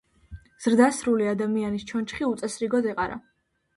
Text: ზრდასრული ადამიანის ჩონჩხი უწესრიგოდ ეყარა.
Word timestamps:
ზრდასრული 0.65 1.29
ადამიანის 1.33 1.85
ჩონჩხი 1.91 2.31
უწესრიგოდ 2.31 2.93
ეყარა. 2.95 3.21